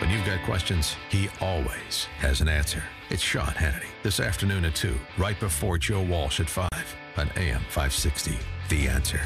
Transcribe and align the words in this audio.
When 0.00 0.10
you've 0.10 0.24
got 0.24 0.40
questions, 0.44 0.96
he 1.08 1.28
always 1.40 2.04
has 2.18 2.40
an 2.40 2.46
answer. 2.46 2.84
It's 3.10 3.20
Sean 3.20 3.48
Hannity 3.48 3.88
this 4.04 4.20
afternoon 4.20 4.64
at 4.64 4.76
2, 4.76 4.96
right 5.18 5.38
before 5.40 5.76
Joe 5.76 6.02
Walsh 6.02 6.38
at 6.38 6.48
5 6.48 6.68
on 7.16 7.28
AM 7.34 7.60
560. 7.62 8.38
The 8.68 8.86
answer. 8.86 9.20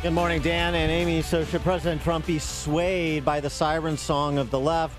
Good 0.00 0.14
morning, 0.14 0.40
Dan 0.40 0.74
and 0.74 0.90
Amy. 0.90 1.20
So, 1.20 1.44
should 1.44 1.60
President 1.60 2.00
Trump 2.00 2.24
be 2.24 2.38
swayed 2.38 3.26
by 3.26 3.40
the 3.40 3.50
siren 3.50 3.98
song 3.98 4.38
of 4.38 4.50
the 4.50 4.58
left? 4.58 4.98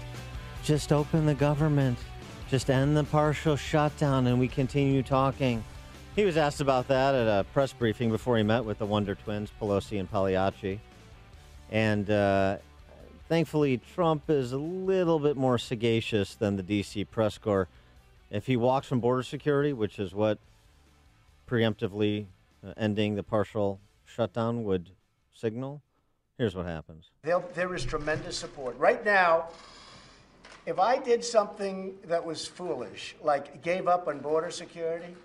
Just 0.64 0.92
open 0.92 1.26
the 1.26 1.34
government, 1.34 1.98
just 2.52 2.70
end 2.70 2.96
the 2.96 3.06
partial 3.06 3.56
shutdown, 3.56 4.28
and 4.28 4.40
we 4.40 4.48
continue 4.48 5.02
talking. 5.02 5.64
He 6.16 6.26
was 6.26 6.38
asked 6.38 6.62
about 6.62 6.88
that 6.90 7.16
at 7.16 7.28
a 7.28 7.44
press 7.44 7.74
briefing 7.74 8.12
before 8.12 8.38
he 8.38 8.44
met 8.44 8.64
with 8.64 8.78
the 8.78 8.86
Wonder 8.86 9.16
Twins, 9.16 9.52
Pelosi 9.60 10.00
and 10.00 10.12
Pagliacci. 10.12 10.80
And 11.72 12.08
uh, 12.12 12.58
thankfully, 13.30 13.80
Trump 13.96 14.30
is 14.30 14.52
a 14.52 14.58
little 14.58 15.20
bit 15.20 15.38
more 15.38 15.58
sagacious 15.58 16.36
than 16.36 16.58
the 16.58 16.64
D.C. 16.64 17.06
press 17.06 17.38
corps. 17.38 17.70
If 18.30 18.48
he 18.48 18.58
walks 18.58 18.88
from 18.88 19.00
border 19.00 19.24
security, 19.24 19.72
which 19.72 20.00
is 20.00 20.14
what 20.14 20.40
preemptively 21.48 22.26
uh, 22.66 22.74
ending 22.76 23.16
the 23.16 23.24
partial 23.24 23.80
shutdown 24.06 24.66
would 24.66 24.90
signal, 25.34 25.82
here's 26.38 26.56
what 26.56 26.66
happens. 26.66 27.12
There, 27.22 27.42
there 27.54 27.74
is 27.74 27.86
tremendous 27.86 28.36
support. 28.36 28.78
Right 28.78 29.06
now, 29.06 29.50
if 30.66 30.78
I 30.78 30.98
did 30.98 31.24
something 31.24 31.96
that 32.06 32.24
was 32.24 32.46
foolish, 32.46 33.16
like 33.24 33.64
gave 33.64 33.88
up 33.88 34.08
on 34.08 34.20
border 34.20 34.52
security, 34.52 35.16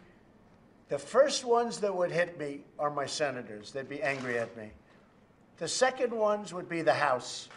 the 0.89 0.98
first 0.98 1.45
ones 1.45 1.79
that 1.81 1.95
would 1.95 2.11
hit 2.11 2.39
me 2.39 2.61
are 2.79 2.91
my 2.91 3.07
senators. 3.07 3.73
They'd 3.73 3.89
be 3.89 4.03
angry 4.03 4.39
at 4.39 4.57
me. 4.57 4.71
The 5.57 5.69
second 5.69 6.12
ones 6.12 6.53
would 6.53 6.69
be 6.69 6.83
the 6.83 6.95
House. 6.95 7.48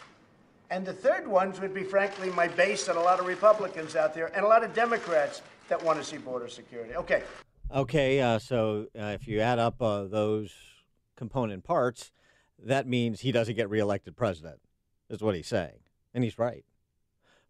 And 0.70 0.86
the 0.86 0.94
third 0.94 1.28
ones 1.28 1.62
would 1.62 1.74
be, 1.74 1.84
frankly, 1.84 2.30
my 2.32 2.48
base 2.48 2.88
and 2.88 2.98
a 2.98 3.02
lot 3.02 3.20
of 3.20 3.26
Republicans 3.26 3.96
out 3.96 4.14
there 4.14 4.28
and 4.36 4.44
a 4.44 4.48
lot 4.48 4.64
of 4.64 4.74
Democrats 4.74 5.42
that 5.70 5.82
want 5.82 5.98
to 6.00 6.04
see 6.04 6.18
border 6.18 6.48
security. 6.48 6.96
Okay. 6.96 7.24
Okay, 7.74 8.22
uh, 8.22 8.40
so 8.40 8.88
uh, 8.98 9.06
if 9.08 9.28
you 9.28 9.42
add 9.42 9.60
up 9.60 9.82
uh, 9.82 10.04
those 10.06 10.54
component 11.16 11.64
parts, 11.64 12.12
that 12.64 12.88
means 12.88 13.22
he 13.22 13.32
doesn't 13.32 13.56
get 13.56 13.70
reelected 13.70 14.16
president, 14.16 14.60
is 15.10 15.22
what 15.22 15.36
he's 15.36 15.48
saying. 15.48 15.80
And 16.14 16.24
he's 16.24 16.40
right. 16.40 16.64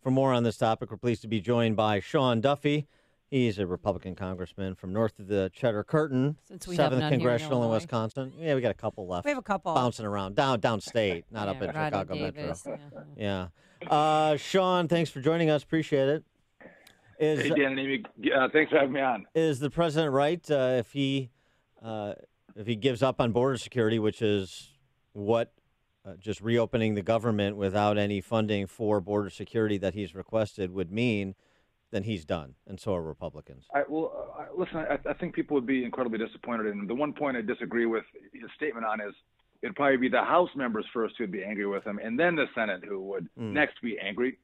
For 0.02 0.12
more 0.12 0.34
on 0.34 0.44
this 0.44 0.58
topic, 0.58 0.90
we're 0.90 0.98
pleased 0.98 1.22
to 1.24 1.28
be 1.28 1.40
joined 1.40 1.76
by 1.76 2.00
Sean 2.00 2.42
Duffy. 2.42 2.88
He's 3.30 3.60
a 3.60 3.68
Republican 3.68 4.16
congressman 4.16 4.76
from 4.76 4.94
north 4.94 5.20
of 5.20 5.28
the 5.28 5.52
Cheddar 5.54 5.84
Curtain, 5.84 6.38
Since 6.48 6.66
we 6.66 6.76
have 6.78 6.86
seventh 6.86 7.00
none 7.02 7.12
here 7.12 7.16
in 7.16 7.20
congressional 7.20 7.58
in 7.58 7.64
Illinois. 7.64 7.76
Wisconsin. 7.76 8.32
Yeah, 8.40 8.56
we 8.56 8.62
got 8.62 8.72
a 8.72 8.76
couple 8.76 9.06
left. 9.06 9.26
We 9.26 9.32
have 9.32 9.38
a 9.38 9.42
couple. 9.42 9.74
bouncing 9.76 10.06
around 10.06 10.36
down 10.36 10.62
downstate, 10.62 11.24
not 11.30 11.50
up 11.50 11.62
in 11.62 11.68
Rodney 11.72 11.84
Chicago 11.90 12.14
Davis, 12.14 12.66
Metro. 12.66 12.80
yeah. 13.18 13.48
Yeah, 13.82 13.88
uh, 13.90 14.38
Sean, 14.38 14.88
thanks 14.88 15.10
for 15.10 15.20
joining 15.20 15.50
us. 15.50 15.62
Appreciate 15.62 16.08
it. 16.08 16.24
Is 17.20 17.42
Hey, 17.42 17.50
Dan 17.50 17.72
and 17.72 17.80
Amy, 17.80 18.04
uh, 18.34 18.48
thanks 18.54 18.72
for 18.72 18.78
having 18.78 18.94
me 18.94 19.02
on. 19.02 19.26
is 19.36 19.60
the 19.60 19.70
president 19.72 20.14
right 20.14 20.50
uh, 20.50 20.76
if 20.78 20.94
he 20.94 21.30
uh, 21.84 22.14
if 22.56 22.66
he 22.66 22.76
gives 22.76 23.04
up 23.04 23.20
on 23.20 23.34
border 23.34 23.58
security, 23.58 24.00
which 24.00 24.22
is 24.22 24.72
what 25.12 25.52
uh, 26.06 26.14
just 26.18 26.40
reopening 26.40 26.96
the 26.96 27.02
government 27.02 27.58
without 27.58 27.98
any 27.98 28.22
funding 28.22 28.68
for 28.68 29.02
border 29.02 29.30
security 29.30 29.78
that 29.80 29.96
he's 29.96 30.16
requested 30.16 30.72
would 30.72 30.92
mean? 30.94 31.36
Then 31.92 32.04
he's 32.04 32.26
done, 32.26 32.56
and 32.68 32.80
so 32.80 32.96
are 32.96 33.02
Republicans. 33.02 33.64
I, 33.74 33.84
well, 33.88 34.36
uh, 34.38 34.46
listen, 34.58 34.78
I, 34.78 35.00
I 35.10 35.14
think 35.14 35.34
people 35.34 35.56
would 35.56 35.66
be 35.66 35.86
incredibly 35.86 36.18
disappointed. 36.20 36.66
And 36.68 36.88
the 36.90 36.94
one 36.96 37.14
point 37.14 37.38
I 37.38 37.42
disagree 37.42 37.86
with 37.86 38.04
his 38.34 38.50
statement 38.58 38.86
on 38.86 39.00
is 39.00 39.14
it'd 39.62 39.76
probably 39.76 39.96
be 39.98 40.10
the 40.10 40.22
House 40.22 40.50
members 40.56 40.86
first 40.94 41.16
who'd 41.18 41.32
be 41.32 41.44
angry 41.44 41.66
with 41.66 41.86
him, 41.86 41.98
and 42.04 42.20
then 42.20 42.36
the 42.36 42.46
Senate 42.54 42.84
who 42.84 43.00
would 43.04 43.30
Mm. 43.40 43.54
next 43.54 43.82
be 43.82 43.98
angry. 44.00 44.38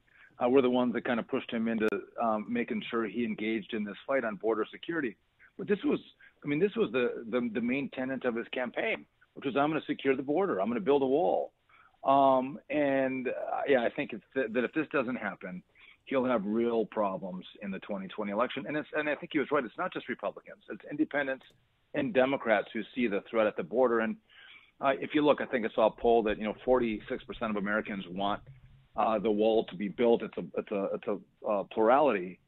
Uh, 0.43 0.47
we're 0.49 0.61
the 0.61 0.69
ones 0.69 0.93
that 0.93 1.03
kind 1.03 1.19
of 1.19 1.27
pushed 1.27 1.51
him 1.51 1.67
into 1.67 1.87
um, 2.21 2.45
making 2.49 2.81
sure 2.89 3.05
he 3.05 3.23
engaged 3.25 3.73
in 3.73 3.83
this 3.83 3.97
fight 4.07 4.23
on 4.23 4.35
border 4.37 4.65
security. 4.71 5.15
But 5.57 5.67
this 5.67 5.77
was, 5.83 5.99
I 6.43 6.47
mean, 6.47 6.59
this 6.59 6.75
was 6.77 6.91
the 6.93 7.25
the, 7.29 7.49
the 7.53 7.61
main 7.61 7.89
tenet 7.89 8.23
of 8.25 8.35
his 8.35 8.47
campaign, 8.53 9.05
which 9.33 9.45
was 9.45 9.55
I'm 9.57 9.69
going 9.69 9.81
to 9.81 9.85
secure 9.85 10.15
the 10.15 10.23
border, 10.23 10.59
I'm 10.61 10.67
going 10.69 10.79
to 10.79 10.85
build 10.85 11.01
a 11.03 11.05
wall. 11.05 11.51
Um, 12.05 12.57
and 12.69 13.27
uh, 13.27 13.61
yeah, 13.67 13.81
I 13.83 13.89
think 13.89 14.11
it's 14.13 14.23
th- 14.33 14.47
that 14.53 14.63
if 14.63 14.73
this 14.73 14.87
doesn't 14.91 15.17
happen, 15.17 15.61
he'll 16.05 16.25
have 16.25 16.41
real 16.45 16.85
problems 16.85 17.45
in 17.61 17.71
the 17.71 17.79
2020 17.79 18.31
election. 18.31 18.65
And 18.67 18.77
it's 18.77 18.89
and 18.93 19.09
I 19.09 19.15
think 19.15 19.31
he 19.33 19.39
was 19.39 19.47
right. 19.51 19.63
It's 19.63 19.77
not 19.77 19.93
just 19.93 20.09
Republicans; 20.09 20.63
it's 20.69 20.81
independents 20.89 21.45
and 21.93 22.13
Democrats 22.13 22.67
who 22.73 22.81
see 22.95 23.07
the 23.07 23.23
threat 23.29 23.47
at 23.47 23.55
the 23.55 23.63
border. 23.63 23.99
And 23.99 24.15
uh, 24.81 24.93
if 24.99 25.11
you 25.13 25.23
look, 25.23 25.41
I 25.41 25.45
think 25.45 25.65
I 25.65 25.69
saw 25.73 25.87
a 25.87 25.91
poll 25.91 26.23
that 26.23 26.37
you 26.37 26.43
know 26.43 26.55
46% 26.65 26.99
of 27.49 27.55
Americans 27.55 28.05
want 28.09 28.41
uh, 28.95 29.19
the 29.19 29.31
wall 29.31 29.65
to 29.65 29.75
be 29.75 29.87
built. 29.87 30.23
It's 30.23 30.37
a 30.37 30.43
it's 30.57 30.71
a 30.71 30.87
it's 30.93 31.07
a 31.07 31.47
uh, 31.49 31.63
plurality. 31.71 32.39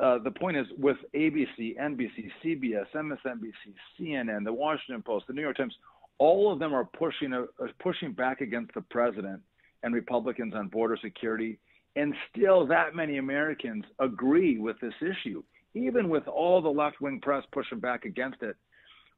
Uh, 0.00 0.18
the 0.18 0.30
point 0.30 0.56
is, 0.56 0.66
with 0.78 0.96
ABC, 1.14 1.78
NBC, 1.78 2.30
CBS, 2.42 2.86
MSNBC, 2.94 3.52
CNN, 3.98 4.44
the 4.44 4.52
Washington 4.52 5.02
Post, 5.02 5.26
the 5.26 5.34
New 5.34 5.42
York 5.42 5.58
Times, 5.58 5.74
all 6.18 6.50
of 6.50 6.58
them 6.58 6.72
are 6.72 6.84
pushing 6.84 7.32
are 7.34 7.48
pushing 7.80 8.12
back 8.12 8.40
against 8.40 8.72
the 8.74 8.80
president 8.82 9.42
and 9.82 9.94
Republicans 9.94 10.54
on 10.54 10.68
border 10.68 10.98
security, 11.02 11.58
and 11.96 12.14
still 12.30 12.66
that 12.66 12.94
many 12.94 13.18
Americans 13.18 13.84
agree 13.98 14.58
with 14.58 14.78
this 14.80 14.94
issue, 15.00 15.42
even 15.74 16.08
with 16.08 16.26
all 16.28 16.62
the 16.62 16.68
left-wing 16.68 17.20
press 17.20 17.44
pushing 17.52 17.80
back 17.80 18.04
against 18.04 18.42
it. 18.42 18.56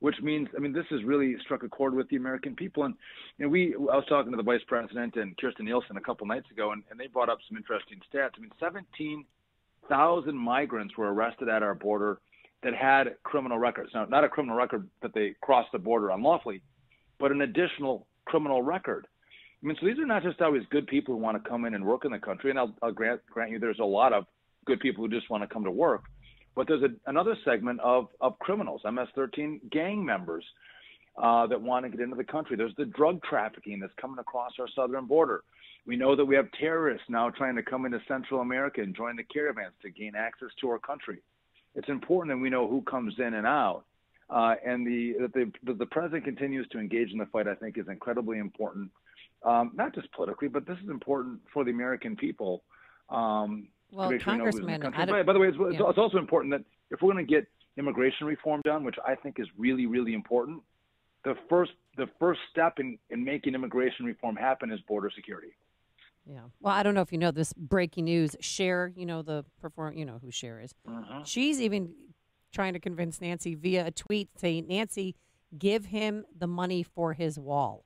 Which 0.01 0.17
means, 0.21 0.49
I 0.57 0.59
mean, 0.59 0.73
this 0.73 0.87
has 0.91 1.05
really 1.05 1.37
struck 1.45 1.63
a 1.63 1.69
chord 1.69 1.95
with 1.95 2.09
the 2.09 2.17
American 2.17 2.57
people. 2.57 2.83
And 2.83 2.97
you 3.39 3.45
know, 3.45 3.51
we, 3.51 3.75
I 3.77 3.97
was 3.97 4.05
talking 4.09 4.33
to 4.33 4.37
the 4.37 4.43
vice 4.43 4.63
president 4.67 5.15
and 5.15 5.37
Kirstjen 5.37 5.61
Nielsen 5.61 5.97
a 5.97 6.01
couple 6.01 6.27
nights 6.27 6.51
ago, 6.51 6.73
and, 6.73 6.83
and 6.91 6.99
they 6.99 7.07
brought 7.07 7.29
up 7.29 7.39
some 7.49 7.57
interesting 7.57 8.01
stats. 8.13 8.31
I 8.37 8.41
mean, 8.41 8.51
17,000 8.59 10.37
migrants 10.37 10.97
were 10.97 11.13
arrested 11.13 11.49
at 11.49 11.63
our 11.63 11.77
border 11.77 12.19
that 12.65 12.75
had 12.75 13.15
criminal 13.23 13.59
records. 13.59 13.91
Now, 13.95 14.05
not 14.05 14.25
a 14.25 14.29
criminal 14.29 14.57
record 14.57 14.89
that 15.03 15.15
they 15.15 15.35
crossed 15.41 15.71
the 15.71 15.79
border 15.79 16.11
unlawfully, 16.11 16.63
but 17.21 17.31
an 17.31 17.43
additional 17.43 18.09
criminal 18.25 18.63
record. 18.63 19.07
I 19.63 19.67
mean, 19.67 19.77
so 19.81 19.87
these 19.87 19.99
are 19.99 20.07
not 20.07 20.23
just 20.23 20.41
always 20.41 20.63
good 20.71 20.87
people 20.89 21.15
who 21.15 21.21
want 21.21 21.43
to 21.43 21.49
come 21.49 21.65
in 21.65 21.75
and 21.75 21.85
work 21.85 22.05
in 22.05 22.11
the 22.11 22.19
country. 22.19 22.51
And 22.51 22.59
I'll, 22.59 22.75
I'll 22.83 22.93
grant, 22.93 23.21
grant 23.31 23.53
you 23.53 23.59
there's 23.59 23.79
a 23.79 23.85
lot 23.85 24.13
of 24.13 24.27
good 24.67 24.81
people 24.81 25.05
who 25.05 25.11
just 25.11 25.31
want 25.31 25.43
to 25.43 25.53
come 25.53 25.65
to 25.65 25.71
work. 25.71 26.03
But 26.55 26.67
there's 26.67 26.83
a, 26.83 26.89
another 27.09 27.37
segment 27.45 27.81
of, 27.81 28.09
of 28.21 28.39
criminals, 28.41 28.83
MS-13 28.85 29.71
gang 29.71 30.05
members 30.05 30.45
uh, 31.17 31.47
that 31.47 31.61
want 31.61 31.85
to 31.85 31.91
get 31.91 32.01
into 32.01 32.17
the 32.17 32.25
country. 32.25 32.57
There's 32.57 32.75
the 32.77 32.85
drug 32.87 33.23
trafficking 33.23 33.81
that's 33.81 33.93
coming 34.01 34.19
across 34.19 34.53
our 34.59 34.69
southern 34.75 35.07
border. 35.07 35.45
We 35.87 35.97
know 35.97 36.15
that 36.17 36.25
we 36.25 36.37
have 36.37 36.47
terrorists 36.59 37.07
now 37.09 37.31
trying 37.31 37.57
to 37.57 37.63
come 37.63 37.87
into 37.87 38.01
Central 38.07 38.41
America 38.41 38.81
and 38.81 38.95
join 38.95 39.17
the 39.17 39.25
caravans 39.25 39.73
to 39.83 39.91
gain 39.91 40.15
access 40.17 40.49
to 40.61 40.71
our 40.71 40.79
country. 40.79 41.23
It's 41.75 41.89
important 41.89 42.37
that 42.37 42.43
we 42.43 42.51
know 42.51 42.69
who 42.69 42.83
comes 42.83 43.15
in 43.19 43.35
and 43.35 43.47
out. 43.47 43.85
Uh, 44.31 44.55
and 44.65 44.87
the, 44.87 45.15
that 45.21 45.35
the, 45.35 45.75
the 45.75 45.87
president 45.87 46.25
continues 46.25 46.67
to 46.69 46.79
engage 46.79 47.13
in 47.13 47.19
the 47.19 47.27
fight, 47.27 47.47
I 47.49 47.55
think, 47.55 47.77
is 47.77 47.89
incredibly 47.89 48.39
important, 48.39 48.91
um, 49.45 49.73
not 49.75 49.95
just 49.95 50.11
politically, 50.13 50.49
but 50.49 50.67
this 50.67 50.79
is 50.83 50.89
important 50.89 51.41
for 51.53 51.65
the 51.65 51.71
American 51.71 52.17
people. 52.17 52.63
Um, 53.09 53.69
Well, 53.91 54.09
to 54.09 54.15
make 54.17 54.27
we 54.27 54.37
know 54.39 54.45
who's 54.45 54.55
in 54.57 54.63
the 54.67 54.73
Congressman, 54.79 54.81
country. 54.81 55.03
I 55.03 55.05
don't- 55.07 55.15
By, 55.17 55.23
by 55.23 55.33
the 55.33 55.39
way, 55.39 55.49
it's, 55.49 55.59
it's 55.61 55.81
yeah. 55.81 55.89
it's 55.89 55.99
also 55.99 56.19
important 56.19 56.53
that 56.53 56.65
if 56.91 57.03
we're 57.03 57.13
going 57.13 57.27
to 57.27 57.31
get 57.31 57.47
immigration 57.77 58.27
reform 58.27 58.61
done, 58.65 58.85
which 58.85 58.97
I 59.07 59.15
think 59.15 59.39
is 59.39 59.47
really, 59.59 59.87
really 59.87 60.15
important, 60.15 60.63
the 61.25 61.35
first 61.49 61.73
the 61.97 62.07
first 62.19 62.41
step 62.51 62.79
in, 62.79 62.99
in 63.11 63.23
making 63.23 63.55
immigration 63.55 64.07
reform 64.07 64.35
happen 64.35 64.73
is 64.73 64.81
border 64.89 65.11
security. 65.15 65.53
Yeah. 66.27 66.41
Well, 66.61 66.73
I 66.75 66.83
don't 66.83 66.95
know 66.95 67.03
if 67.03 67.13
you 67.13 67.19
know 67.19 67.31
this 67.31 67.53
breaking 67.53 68.05
news. 68.07 68.35
Cher, 68.41 68.93
you 68.97 69.05
know 69.07 69.21
the 69.23 69.45
perform, 69.61 69.97
you 69.99 70.05
know 70.07 70.19
who 70.23 70.31
Cher 70.31 70.61
is. 70.61 70.75
Uh-huh. 70.89 71.23
She's 71.25 71.61
even 71.61 71.93
trying 72.53 72.73
to 72.73 72.79
convince 72.81 73.21
Nancy 73.21 73.55
via 73.55 73.87
a 73.87 73.91
tweet 73.91 74.31
saying, 74.39 74.69
"Nancy, 74.69 75.17
give 75.59 75.87
him 75.87 76.25
the 76.37 76.47
money 76.47 76.83
for 76.83 77.13
his 77.13 77.39
wall." 77.39 77.85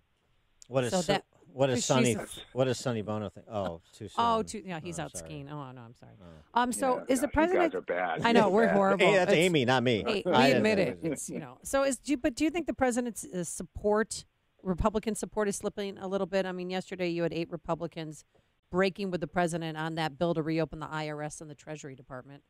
What 0.69 0.85
is 0.85 0.91
So 0.93 1.01
Su- 1.01 1.13
that- 1.13 1.25
what 1.57 1.71
is 1.71 1.77
because 1.77 1.85
Sonny? 1.87 2.15
she's 2.15 2.41
What 2.53 2.65
does 2.67 2.79
Sonny 2.79 3.03
Bono 3.03 3.29
think? 3.31 3.47
Oh, 3.51 3.81
too 3.93 4.09
soon. 4.09 4.15
Oh, 4.19 4.43
too, 4.43 4.63
yeah, 4.65 4.79
he's 4.81 4.99
Oh, 4.99 5.05
out 5.05 5.17
sorry. 5.17 5.25
skiing. 5.31 5.49
Oh 5.51 5.71
no, 5.73 5.81
I'm 5.81 5.95
sorry. 5.95 6.13
Um, 6.55 6.73
so 6.73 7.05
is 7.09 7.21
the 7.21 7.29
president? 7.29 7.73
You 7.75 7.81
guys 7.81 7.89
are 7.91 7.95
bad. 7.95 8.21
I 8.27 8.33
know 8.33 8.49
we're 8.51 8.69
horrible. 8.73 9.07
Hey, 9.07 9.15
that's 9.15 9.33
It's- 9.33 9.45
Amy, 9.45 9.65
not 9.65 9.83
me. 9.83 10.05
Hey, 10.07 10.23
I 10.27 10.49
we 10.49 10.53
admit 10.53 10.79
it. 10.79 10.99
It's 11.03 11.29
you 11.31 11.39
know. 11.39 11.59
So 11.63 11.83
is 11.83 11.97
do 11.99 12.13
you, 12.13 12.19
but 12.19 12.35
do 12.35 12.45
you 12.45 12.51
think 12.51 12.67
the 12.67 12.75
president's 12.75 13.25
uh, 13.25 13.43
support, 13.45 14.25
Republican 14.63 15.15
support, 15.15 15.49
is 15.49 15.57
slipping 15.57 15.97
a 15.99 16.07
little 16.09 16.27
bit? 16.27 16.45
I 16.47 16.53
mean, 16.53 16.71
yesterday 16.71 17.09
you 17.09 17.23
had 17.23 17.33
eight 17.33 17.51
Republicans 17.51 18.25
breaking 18.71 19.11
with 19.11 19.21
the 19.21 19.27
president 19.29 19.79
on 19.79 19.95
that 19.95 20.19
bill 20.19 20.35
to 20.35 20.43
reopen 20.43 20.81
the 20.81 20.87
IRS 20.89 21.41
and 21.41 21.49
the 21.49 21.55
Treasury 21.55 21.95
Department. 21.95 22.43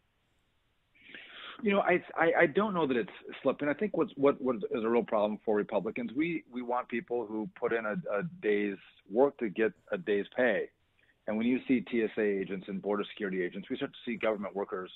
You 1.62 1.72
know, 1.72 1.80
I, 1.80 2.02
I 2.16 2.32
I 2.42 2.46
don't 2.46 2.74
know 2.74 2.86
that 2.86 2.96
it's 2.96 3.10
slipping. 3.42 3.68
I 3.68 3.74
think 3.74 3.96
what's 3.96 4.12
what 4.16 4.40
what 4.40 4.56
is 4.56 4.84
a 4.84 4.88
real 4.88 5.02
problem 5.02 5.38
for 5.44 5.56
Republicans. 5.56 6.10
We 6.14 6.44
we 6.52 6.62
want 6.62 6.88
people 6.88 7.26
who 7.26 7.48
put 7.58 7.72
in 7.72 7.86
a, 7.86 7.92
a 8.12 8.22
day's 8.42 8.76
work 9.10 9.38
to 9.38 9.48
get 9.48 9.72
a 9.90 9.98
day's 9.98 10.26
pay, 10.36 10.68
and 11.26 11.36
when 11.36 11.46
you 11.46 11.60
see 11.66 11.84
TSA 11.90 12.20
agents 12.22 12.66
and 12.68 12.80
border 12.82 13.04
security 13.10 13.42
agents, 13.42 13.68
we 13.70 13.76
start 13.76 13.92
to 13.92 14.10
see 14.10 14.16
government 14.16 14.54
workers 14.54 14.90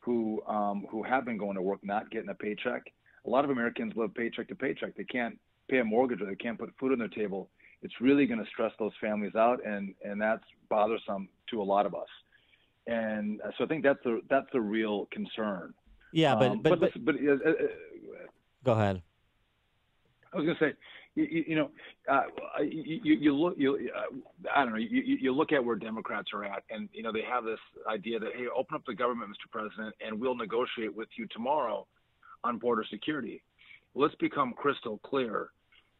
who 0.00 0.42
um, 0.46 0.86
who 0.90 1.02
have 1.02 1.24
been 1.24 1.36
going 1.36 1.56
to 1.56 1.62
work 1.62 1.80
not 1.82 2.10
getting 2.10 2.30
a 2.30 2.34
paycheck. 2.34 2.82
A 3.26 3.30
lot 3.30 3.44
of 3.44 3.50
Americans 3.50 3.92
live 3.94 4.14
paycheck 4.14 4.48
to 4.48 4.54
paycheck. 4.54 4.96
They 4.96 5.04
can't 5.04 5.38
pay 5.68 5.78
a 5.78 5.84
mortgage 5.84 6.22
or 6.22 6.26
they 6.26 6.36
can't 6.36 6.58
put 6.58 6.72
food 6.80 6.92
on 6.92 6.98
their 6.98 7.08
table. 7.08 7.50
it's 7.82 8.00
really 8.00 8.26
going 8.26 8.42
to 8.42 8.50
stress 8.50 8.72
those 8.78 8.92
families 9.00 9.34
out, 9.34 9.64
and 9.66 9.94
and 10.02 10.20
that's 10.20 10.44
bothersome 10.70 11.28
to 11.50 11.60
a 11.60 11.64
lot 11.64 11.84
of 11.86 11.94
us. 11.94 12.08
And 12.86 13.40
so 13.58 13.64
I 13.64 13.66
think 13.66 13.84
that's 13.84 14.04
a 14.06 14.18
that's 14.30 14.48
a 14.54 14.60
real 14.60 15.06
concern. 15.12 15.74
Yeah, 16.12 16.34
but 16.34 16.50
Um, 16.50 16.62
but, 16.62 16.80
but, 16.80 16.92
but, 16.94 17.04
but 17.04 17.14
uh, 17.16 17.50
uh, 17.50 17.52
go 18.64 18.72
ahead. 18.72 19.02
I 20.32 20.36
was 20.36 20.46
going 20.46 20.56
to 20.58 20.64
say, 20.64 20.72
you, 21.14 21.44
you 21.48 21.56
know, 21.56 21.70
uh, 22.10 22.22
you, 22.62 23.00
you, 23.02 23.34
look, 23.34 23.54
you, 23.56 23.90
uh, 23.96 24.14
I 24.54 24.62
don't 24.62 24.72
know, 24.72 24.78
you, 24.78 24.88
you 24.88 25.16
you 25.20 25.34
look 25.34 25.52
at 25.52 25.64
where 25.64 25.76
Democrats 25.76 26.28
are 26.32 26.44
at, 26.44 26.62
and 26.70 26.88
you 26.92 27.02
know 27.02 27.12
they 27.12 27.22
have 27.22 27.44
this 27.44 27.58
idea 27.90 28.18
that 28.18 28.30
hey, 28.36 28.46
open 28.54 28.76
up 28.76 28.82
the 28.86 28.94
government, 28.94 29.30
Mr. 29.30 29.50
President, 29.50 29.94
and 30.06 30.20
we'll 30.20 30.36
negotiate 30.36 30.94
with 30.94 31.08
you 31.16 31.26
tomorrow 31.32 31.86
on 32.44 32.58
border 32.58 32.84
security. 32.90 33.42
Let's 33.94 34.14
become 34.16 34.52
crystal 34.52 34.98
clear 34.98 35.50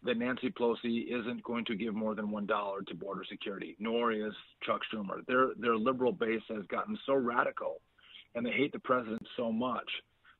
that 0.04 0.16
Nancy 0.16 0.50
Pelosi 0.50 1.06
isn't 1.08 1.42
going 1.42 1.64
to 1.64 1.74
give 1.74 1.94
more 1.94 2.14
than 2.14 2.30
one 2.30 2.46
dollar 2.46 2.82
to 2.82 2.94
border 2.94 3.24
security, 3.28 3.76
nor 3.80 4.12
is 4.12 4.32
Chuck 4.64 4.82
Schumer. 4.92 5.26
Their 5.26 5.50
their 5.58 5.76
liberal 5.76 6.12
base 6.12 6.42
has 6.48 6.64
gotten 6.66 6.96
so 7.06 7.14
radical, 7.14 7.80
and 8.34 8.44
they 8.44 8.50
hate 8.52 8.72
the 8.72 8.78
president 8.78 9.22
so 9.36 9.50
much 9.52 9.88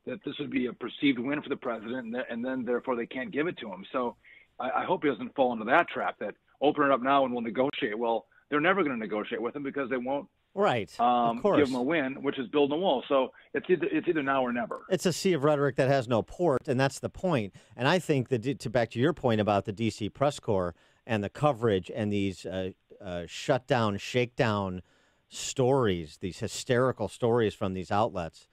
that 0.05 0.19
this 0.25 0.35
would 0.39 0.49
be 0.51 0.67
a 0.67 0.73
perceived 0.73 1.19
win 1.19 1.41
for 1.41 1.49
the 1.49 1.55
president, 1.55 2.05
and, 2.05 2.13
th- 2.13 2.25
and 2.29 2.43
then 2.43 2.63
therefore 2.65 2.95
they 2.95 3.05
can't 3.05 3.31
give 3.31 3.47
it 3.47 3.57
to 3.57 3.67
him. 3.71 3.85
So 3.91 4.15
I, 4.59 4.69
I 4.81 4.85
hope 4.85 5.03
he 5.03 5.09
doesn't 5.09 5.35
fall 5.35 5.53
into 5.53 5.65
that 5.65 5.87
trap 5.89 6.15
that 6.19 6.35
open 6.61 6.85
it 6.85 6.91
up 6.91 7.01
now 7.01 7.25
and 7.25 7.33
we'll 7.33 7.43
negotiate. 7.43 7.97
Well, 7.97 8.25
they're 8.49 8.59
never 8.61 8.83
going 8.83 8.95
to 8.95 8.99
negotiate 8.99 9.41
with 9.41 9.55
him 9.55 9.63
because 9.63 9.89
they 9.89 9.97
won't 9.97 10.27
Right. 10.55 10.89
um, 10.99 11.41
give 11.43 11.69
him 11.69 11.75
a 11.75 11.83
win, 11.83 12.23
which 12.23 12.39
is 12.39 12.47
building 12.47 12.77
a 12.77 12.81
wall. 12.81 13.03
So 13.07 13.31
it's 13.53 13.67
either 13.69 13.85
it's 13.91 14.07
either 14.07 14.23
now 14.23 14.41
or 14.43 14.51
never. 14.51 14.79
It's 14.89 15.05
a 15.05 15.13
sea 15.13 15.33
of 15.33 15.43
rhetoric 15.43 15.75
that 15.75 15.87
has 15.89 16.07
no 16.07 16.23
port, 16.23 16.67
and 16.67 16.79
that's 16.79 16.99
the 16.99 17.09
point. 17.09 17.53
And 17.77 17.87
I 17.87 17.99
think 17.99 18.29
that 18.29 18.59
to 18.59 18.69
back 18.69 18.89
to 18.91 18.99
your 18.99 19.13
point 19.13 19.39
about 19.41 19.65
the 19.65 19.73
DC 19.73 20.11
press 20.13 20.39
corps 20.39 20.73
and 21.05 21.23
the 21.23 21.29
coverage 21.29 21.91
and 21.93 22.11
these 22.11 22.45
uh, 22.47 22.71
uh, 22.99 23.23
shutdown, 23.27 23.97
shakedown 23.97 24.81
stories, 25.29 26.17
these 26.19 26.39
hysterical 26.39 27.07
stories 27.07 27.53
from 27.53 27.73
these 27.73 27.91
outlets. 27.91 28.47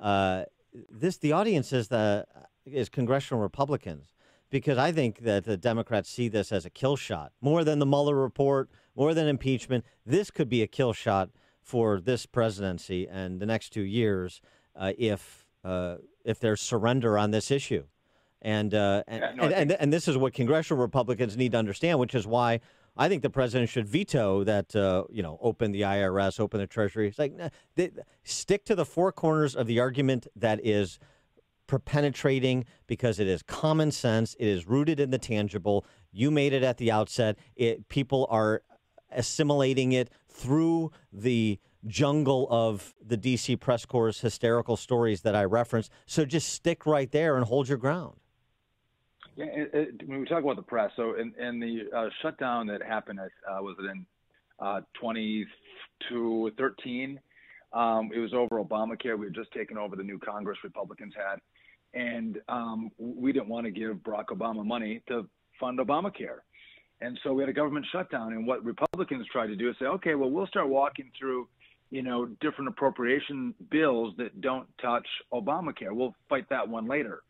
Uh, 0.00 0.44
this 0.90 1.16
the 1.16 1.32
audience 1.32 1.72
is 1.72 1.88
the 1.88 2.26
is 2.66 2.88
congressional 2.88 3.42
Republicans 3.42 4.12
because 4.50 4.76
I 4.76 4.92
think 4.92 5.20
that 5.20 5.44
the 5.44 5.56
Democrats 5.56 6.10
see 6.10 6.28
this 6.28 6.52
as 6.52 6.66
a 6.66 6.70
kill 6.70 6.96
shot 6.96 7.32
more 7.40 7.64
than 7.64 7.78
the 7.78 7.86
Mueller 7.86 8.16
report, 8.16 8.68
more 8.94 9.14
than 9.14 9.26
impeachment. 9.26 9.84
This 10.04 10.30
could 10.30 10.48
be 10.48 10.62
a 10.62 10.66
kill 10.66 10.92
shot 10.92 11.30
for 11.62 12.00
this 12.00 12.26
presidency 12.26 13.08
and 13.08 13.40
the 13.40 13.46
next 13.46 13.70
two 13.70 13.82
years 13.82 14.40
uh, 14.74 14.92
if 14.98 15.46
uh, 15.64 15.96
if 16.24 16.38
there's 16.40 16.60
surrender 16.60 17.16
on 17.16 17.30
this 17.30 17.50
issue. 17.50 17.84
And, 18.42 18.74
uh, 18.74 19.02
and, 19.08 19.20
Yeah, 19.20 19.32
no, 19.34 19.42
and, 19.44 19.54
and 19.54 19.72
and 19.72 19.92
this 19.92 20.06
is 20.06 20.16
what 20.16 20.34
congressional 20.34 20.80
Republicans 20.80 21.36
need 21.36 21.52
to 21.52 21.58
understand, 21.58 21.98
which 21.98 22.14
is 22.14 22.26
why 22.26 22.60
I 22.96 23.08
think 23.08 23.22
the 23.22 23.30
president 23.30 23.68
should 23.68 23.86
veto 23.86 24.44
that. 24.44 24.74
Uh, 24.74 25.04
you 25.10 25.22
know, 25.22 25.38
open 25.40 25.72
the 25.72 25.82
IRS, 25.82 26.40
open 26.40 26.60
the 26.60 26.66
Treasury. 26.66 27.08
It's 27.08 27.18
like 27.18 27.32
nah, 27.32 27.48
they, 27.74 27.90
stick 28.24 28.64
to 28.66 28.74
the 28.74 28.84
four 28.84 29.12
corners 29.12 29.54
of 29.54 29.66
the 29.66 29.80
argument 29.80 30.26
that 30.36 30.60
is 30.64 30.98
penetrating 31.84 32.64
because 32.86 33.18
it 33.18 33.26
is 33.26 33.42
common 33.42 33.90
sense. 33.90 34.36
It 34.38 34.46
is 34.46 34.66
rooted 34.66 35.00
in 35.00 35.10
the 35.10 35.18
tangible. 35.18 35.84
You 36.12 36.30
made 36.30 36.52
it 36.52 36.62
at 36.62 36.78
the 36.78 36.90
outset. 36.92 37.38
It, 37.56 37.88
people 37.88 38.26
are 38.30 38.62
assimilating 39.10 39.92
it 39.92 40.10
through 40.28 40.92
the 41.12 41.58
jungle 41.86 42.46
of 42.50 42.94
the 43.04 43.16
DC 43.16 43.58
press 43.60 43.84
corps 43.84 44.20
hysterical 44.20 44.76
stories 44.76 45.22
that 45.22 45.34
I 45.34 45.44
referenced. 45.44 45.90
So 46.06 46.24
just 46.24 46.48
stick 46.48 46.86
right 46.86 47.10
there 47.10 47.36
and 47.36 47.44
hold 47.44 47.68
your 47.68 47.78
ground. 47.78 48.16
Yeah, 49.36 49.46
it, 49.46 49.70
it, 49.72 50.08
when 50.08 50.20
we 50.20 50.26
talk 50.26 50.42
about 50.42 50.56
the 50.56 50.62
press, 50.62 50.90
so 50.96 51.14
in, 51.14 51.34
in 51.38 51.60
the 51.60 51.82
uh, 51.94 52.08
shutdown 52.22 52.66
that 52.68 52.82
happened, 52.82 53.20
uh, 53.20 53.58
was 53.60 53.76
it 53.78 53.84
in 53.84 54.06
uh, 54.58 54.80
2013? 55.00 57.20
Um, 57.74 58.10
it 58.14 58.18
was 58.18 58.32
over 58.32 58.62
Obamacare. 58.62 59.18
We 59.18 59.26
had 59.26 59.34
just 59.34 59.52
taken 59.52 59.76
over 59.76 59.94
the 59.94 60.02
new 60.02 60.18
Congress 60.18 60.56
Republicans 60.64 61.12
had, 61.14 61.40
and 61.92 62.38
um, 62.48 62.90
we 62.98 63.32
didn't 63.32 63.48
want 63.48 63.66
to 63.66 63.70
give 63.70 63.96
Barack 63.96 64.26
Obama 64.26 64.64
money 64.64 65.02
to 65.08 65.28
fund 65.60 65.78
Obamacare. 65.80 66.38
And 67.02 67.18
so 67.22 67.34
we 67.34 67.42
had 67.42 67.50
a 67.50 67.52
government 67.52 67.84
shutdown. 67.92 68.32
And 68.32 68.46
what 68.46 68.64
Republicans 68.64 69.26
tried 69.30 69.48
to 69.48 69.56
do 69.56 69.68
is 69.68 69.76
say, 69.78 69.86
okay, 69.86 70.14
well, 70.14 70.30
we'll 70.30 70.46
start 70.46 70.68
walking 70.68 71.10
through, 71.18 71.46
you 71.90 72.02
know, 72.02 72.26
different 72.40 72.68
appropriation 72.68 73.54
bills 73.70 74.14
that 74.16 74.40
don't 74.40 74.66
touch 74.80 75.06
Obamacare. 75.32 75.92
We'll 75.92 76.14
fight 76.28 76.48
that 76.48 76.66
one 76.66 76.88
later. 76.88 77.22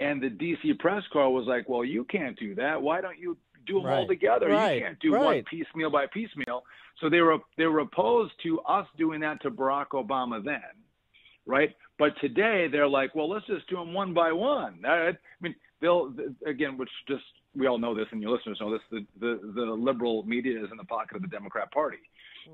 And 0.00 0.22
the 0.22 0.28
DC 0.28 0.78
press 0.78 1.02
corps 1.12 1.32
was 1.32 1.46
like, 1.46 1.68
well, 1.68 1.84
you 1.84 2.04
can't 2.04 2.38
do 2.38 2.54
that. 2.56 2.80
Why 2.80 3.00
don't 3.00 3.18
you 3.18 3.36
do 3.66 3.80
them 3.80 3.86
all 3.86 4.06
together? 4.06 4.48
Right. 4.48 4.74
You 4.76 4.82
can't 4.82 5.00
do 5.00 5.12
one 5.12 5.42
piecemeal 5.44 5.90
by 5.90 6.06
piecemeal. 6.06 6.62
So 7.00 7.10
they 7.10 7.20
were 7.20 7.38
they 7.58 7.66
were 7.66 7.80
opposed 7.80 8.32
to 8.44 8.60
us 8.60 8.86
doing 8.96 9.20
that 9.20 9.42
to 9.42 9.50
Barack 9.50 9.88
Obama 9.92 10.42
then, 10.42 10.60
right? 11.44 11.74
But 11.98 12.12
today 12.20 12.68
they're 12.70 12.88
like, 12.88 13.14
well, 13.14 13.28
let's 13.28 13.46
just 13.46 13.68
do 13.68 13.76
them 13.76 13.92
one 13.92 14.14
by 14.14 14.32
one. 14.32 14.82
I, 14.86 15.08
I 15.08 15.12
mean, 15.40 15.54
they'll 15.80 16.14
again, 16.46 16.78
which 16.78 16.90
just 17.08 17.24
we 17.54 17.66
all 17.66 17.78
know 17.78 17.94
this, 17.94 18.06
and 18.12 18.22
your 18.22 18.30
listeners 18.30 18.58
know 18.60 18.70
this. 18.72 18.80
The 18.90 19.06
the, 19.20 19.52
the 19.54 19.62
liberal 19.62 20.22
media 20.24 20.62
is 20.62 20.70
in 20.70 20.76
the 20.76 20.84
pocket 20.84 21.16
of 21.16 21.22
the 21.22 21.28
Democrat 21.28 21.70
Party. 21.72 21.98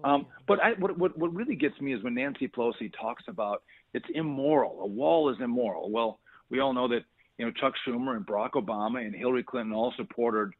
Um, 0.04 0.26
but 0.48 0.58
I, 0.60 0.72
what, 0.78 0.98
what 0.98 1.16
what 1.18 1.34
really 1.34 1.54
gets 1.54 1.78
me 1.80 1.92
is 1.92 2.02
when 2.02 2.14
Nancy 2.14 2.48
Pelosi 2.48 2.92
talks 2.98 3.24
about 3.28 3.62
it's 3.94 4.06
immoral. 4.14 4.80
A 4.80 4.86
wall 4.86 5.28
is 5.30 5.36
immoral. 5.40 5.90
Well, 5.90 6.18
we 6.50 6.60
all 6.60 6.72
know 6.72 6.88
that 6.88 7.02
you 7.38 7.44
know 7.44 7.52
Chuck 7.52 7.74
Schumer 7.86 8.16
and 8.16 8.26
Barack 8.26 8.52
Obama 8.52 9.04
and 9.04 9.14
Hillary 9.14 9.42
Clinton 9.42 9.72
all 9.72 9.92
supported 9.96 10.50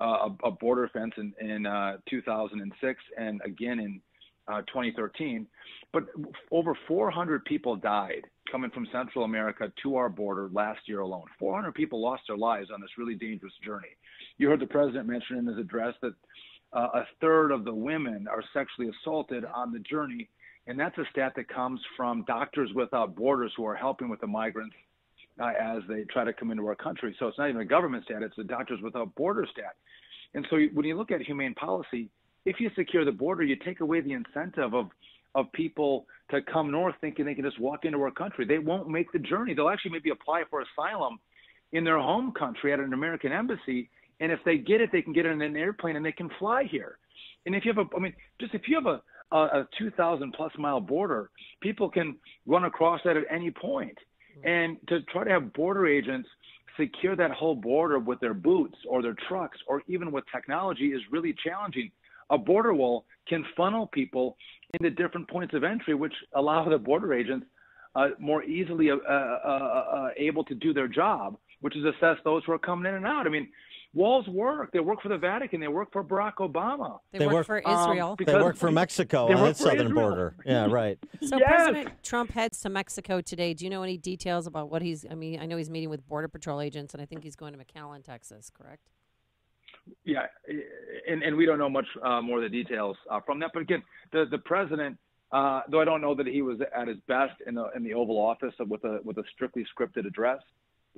uh, 0.00 0.28
a, 0.44 0.48
a 0.48 0.50
border 0.50 0.88
fence 0.92 1.12
in, 1.18 1.32
in 1.40 1.66
uh, 1.66 1.98
2006 2.08 3.02
and 3.18 3.40
again 3.44 3.80
in 3.80 4.00
uh, 4.48 4.62
2013. 4.62 5.46
But 5.92 6.04
over 6.50 6.76
400 6.88 7.44
people 7.44 7.76
died 7.76 8.26
coming 8.50 8.70
from 8.70 8.86
Central 8.92 9.24
America 9.24 9.72
to 9.82 9.96
our 9.96 10.08
border 10.08 10.48
last 10.52 10.80
year 10.86 11.00
alone. 11.00 11.26
400 11.38 11.74
people 11.74 12.02
lost 12.02 12.22
their 12.26 12.36
lives 12.36 12.70
on 12.72 12.80
this 12.80 12.90
really 12.98 13.14
dangerous 13.14 13.52
journey. 13.64 13.88
You 14.38 14.48
heard 14.48 14.60
the 14.60 14.66
president 14.66 15.06
mention 15.06 15.38
in 15.38 15.46
his 15.46 15.58
address 15.58 15.94
that 16.02 16.14
uh, 16.72 16.88
a 16.94 17.02
third 17.20 17.50
of 17.50 17.64
the 17.64 17.74
women 17.74 18.26
are 18.28 18.42
sexually 18.52 18.90
assaulted 18.90 19.44
on 19.44 19.72
the 19.72 19.80
journey. 19.80 20.28
And 20.66 20.78
that's 20.78 20.96
a 20.98 21.04
stat 21.10 21.32
that 21.36 21.48
comes 21.48 21.80
from 21.96 22.24
Doctors 22.26 22.70
Without 22.74 23.16
Borders 23.16 23.52
who 23.56 23.66
are 23.66 23.74
helping 23.74 24.08
with 24.08 24.20
the 24.20 24.26
migrants 24.26 24.76
uh, 25.40 25.52
as 25.60 25.82
they 25.88 26.04
try 26.04 26.24
to 26.24 26.32
come 26.32 26.50
into 26.50 26.66
our 26.66 26.74
country. 26.74 27.14
So 27.18 27.28
it's 27.28 27.38
not 27.38 27.48
even 27.48 27.60
a 27.60 27.66
government 27.66 28.04
stat, 28.04 28.22
it's 28.22 28.36
a 28.38 28.44
Doctors 28.44 28.80
Without 28.82 29.14
Borders 29.14 29.48
stat. 29.52 29.76
And 30.34 30.46
so 30.50 30.58
when 30.74 30.86
you 30.86 30.96
look 30.96 31.10
at 31.10 31.20
humane 31.22 31.54
policy, 31.54 32.08
if 32.44 32.60
you 32.60 32.70
secure 32.76 33.04
the 33.04 33.12
border, 33.12 33.42
you 33.42 33.56
take 33.64 33.80
away 33.80 34.00
the 34.00 34.12
incentive 34.12 34.74
of 34.74 34.88
of 35.36 35.46
people 35.52 36.06
to 36.28 36.40
come 36.42 36.72
north 36.72 36.96
thinking 37.00 37.24
they 37.24 37.36
can 37.36 37.44
just 37.44 37.60
walk 37.60 37.84
into 37.84 37.98
our 38.02 38.10
country. 38.10 38.44
They 38.44 38.58
won't 38.58 38.88
make 38.88 39.12
the 39.12 39.20
journey. 39.20 39.54
They'll 39.54 39.68
actually 39.68 39.92
maybe 39.92 40.10
apply 40.10 40.42
for 40.50 40.60
asylum 40.60 41.20
in 41.70 41.84
their 41.84 42.00
home 42.00 42.32
country 42.36 42.72
at 42.72 42.80
an 42.80 42.92
American 42.92 43.30
embassy, 43.30 43.90
and 44.18 44.32
if 44.32 44.40
they 44.44 44.58
get 44.58 44.80
it, 44.80 44.90
they 44.90 45.02
can 45.02 45.12
get 45.12 45.26
it 45.26 45.30
in 45.30 45.40
an 45.40 45.56
airplane 45.56 45.94
and 45.94 46.04
they 46.04 46.10
can 46.10 46.30
fly 46.40 46.64
here. 46.64 46.98
And 47.46 47.54
if 47.54 47.64
you 47.64 47.72
have 47.72 47.86
a, 47.86 47.96
I 47.96 48.00
mean, 48.00 48.12
just 48.40 48.54
if 48.54 48.62
you 48.66 48.74
have 48.74 48.86
a 48.86 49.00
a, 49.32 49.36
a 49.36 49.68
2,000 49.78 50.32
plus 50.32 50.52
mile 50.58 50.80
border, 50.80 51.30
people 51.60 51.88
can 51.88 52.16
run 52.46 52.64
across 52.64 53.00
that 53.04 53.16
at 53.16 53.24
any 53.30 53.50
point. 53.50 53.96
And 54.44 54.76
to 54.88 55.00
try 55.02 55.24
to 55.24 55.30
have 55.30 55.52
border 55.52 55.86
agents 55.86 56.28
secure 56.78 57.16
that 57.16 57.30
whole 57.30 57.54
border 57.54 57.98
with 57.98 58.20
their 58.20 58.34
boots 58.34 58.76
or 58.88 59.02
their 59.02 59.16
trucks 59.28 59.58
or 59.66 59.82
even 59.86 60.12
with 60.12 60.24
technology 60.32 60.88
is 60.88 61.00
really 61.10 61.34
challenging. 61.44 61.90
A 62.30 62.38
border 62.38 62.72
wall 62.72 63.04
can 63.28 63.44
funnel 63.56 63.88
people 63.88 64.36
into 64.74 64.90
different 64.90 65.28
points 65.28 65.52
of 65.54 65.64
entry, 65.64 65.94
which 65.94 66.14
allow 66.34 66.68
the 66.68 66.78
border 66.78 67.12
agents 67.12 67.46
uh, 67.96 68.08
more 68.18 68.44
easily 68.44 68.90
uh, 68.90 68.94
uh, 68.94 69.08
uh, 69.08 70.08
able 70.16 70.44
to 70.44 70.54
do 70.54 70.72
their 70.72 70.86
job, 70.86 71.36
which 71.60 71.76
is 71.76 71.84
assess 71.84 72.16
those 72.24 72.42
who 72.44 72.52
are 72.52 72.58
coming 72.58 72.88
in 72.88 72.94
and 72.94 73.06
out. 73.06 73.26
I 73.26 73.30
mean, 73.30 73.48
walls 73.92 74.26
work. 74.28 74.70
They 74.72 74.80
work 74.80 75.02
for 75.02 75.08
the 75.08 75.18
Vatican. 75.18 75.60
They 75.60 75.68
work 75.68 75.92
for 75.92 76.04
Barack 76.04 76.34
Obama. 76.40 76.98
They, 77.12 77.18
They 77.18 77.26
work, 77.26 77.34
work- 77.34 77.46
for 77.46 77.68
um, 77.68 77.90
Israel. 77.90 78.16
They 78.24 78.34
work 78.34 78.56
for 78.56 78.70
Mexico 78.70 79.28
they 79.28 79.34
on 79.34 79.40
work 79.42 79.50
its 79.50 79.60
for 79.60 79.68
southern 79.70 79.88
Israel. 79.88 80.08
border. 80.10 80.34
Yeah, 80.46 80.66
right. 80.66 80.98
So 81.22 81.36
Yes. 81.38 81.48
President 81.52 82.02
Trump 82.02 82.30
heads 82.30 82.60
to 82.60 82.68
Mexico 82.70 83.20
today. 83.20 83.52
Do 83.54 83.64
you 83.64 83.70
know 83.70 83.82
any 83.82 83.96
details 83.98 84.46
about 84.46 84.70
what 84.70 84.82
he's? 84.82 85.04
I 85.10 85.14
mean, 85.14 85.38
I 85.40 85.46
know 85.46 85.56
he's 85.56 85.70
meeting 85.70 85.90
with 85.90 86.06
Border 86.08 86.28
Patrol 86.28 86.60
agents, 86.60 86.94
and 86.94 87.02
I 87.02 87.06
think 87.06 87.22
he's 87.22 87.36
going 87.36 87.52
to 87.52 87.58
McAllen, 87.58 88.02
Texas. 88.04 88.50
Correct? 88.50 88.88
Yeah, 90.04 90.26
and, 91.08 91.22
and 91.22 91.36
we 91.36 91.46
don't 91.46 91.58
know 91.58 91.68
much 91.70 91.86
uh, 92.02 92.20
more 92.20 92.42
of 92.42 92.42
the 92.42 92.48
details 92.48 92.96
uh, 93.10 93.20
from 93.24 93.40
that. 93.40 93.50
But 93.52 93.60
again, 93.62 93.82
the 94.12 94.24
the 94.30 94.38
president, 94.38 94.96
uh, 95.32 95.62
though 95.70 95.80
I 95.80 95.84
don't 95.84 96.00
know 96.00 96.14
that 96.14 96.26
he 96.26 96.42
was 96.42 96.58
at 96.76 96.86
his 96.88 96.98
best 97.08 97.34
in 97.46 97.54
the 97.54 97.66
in 97.74 97.82
the 97.82 97.94
Oval 97.94 98.16
Office 98.18 98.54
with 98.60 98.84
a 98.84 99.00
with 99.04 99.18
a 99.18 99.24
strictly 99.34 99.64
scripted 99.76 100.06
address, 100.06 100.40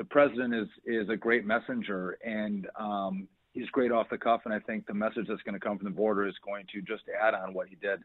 the 0.02 0.08
president 0.08 0.52
is 0.52 0.66
is 0.84 1.08
a 1.10 1.16
great 1.16 1.46
messenger 1.46 2.18
and 2.24 2.66
um, 2.74 3.28
he's 3.52 3.68
great 3.68 3.92
off 3.92 4.08
the 4.10 4.18
cuff. 4.18 4.40
And 4.44 4.52
I 4.52 4.58
think 4.58 4.84
the 4.86 4.94
message 4.94 5.26
that's 5.28 5.42
going 5.42 5.54
to 5.54 5.60
come 5.60 5.78
from 5.78 5.84
the 5.84 5.94
border 5.94 6.26
is 6.26 6.34
going 6.44 6.66
to 6.72 6.82
just 6.82 7.04
add 7.22 7.34
on 7.34 7.54
what 7.54 7.68
he 7.68 7.76
did 7.76 8.00